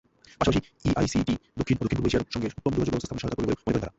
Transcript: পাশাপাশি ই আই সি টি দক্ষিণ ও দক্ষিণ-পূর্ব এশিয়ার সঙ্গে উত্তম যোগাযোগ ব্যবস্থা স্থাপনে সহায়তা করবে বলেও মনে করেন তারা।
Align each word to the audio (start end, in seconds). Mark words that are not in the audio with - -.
পাশাপাশি 0.39 0.59
ই 0.87 0.89
আই 0.99 1.05
সি 1.11 1.17
টি 1.27 1.33
দক্ষিণ 1.59 1.75
ও 1.79 1.83
দক্ষিণ-পূর্ব 1.83 2.05
এশিয়ার 2.09 2.31
সঙ্গে 2.33 2.47
উত্তম 2.57 2.71
যোগাযোগ 2.73 2.91
ব্যবস্থা 2.93 3.07
স্থাপনে 3.07 3.21
সহায়তা 3.21 3.37
করবে 3.37 3.47
বলেও 3.47 3.55
মনে 3.57 3.65
করেন 3.65 3.79
তারা। 3.83 3.89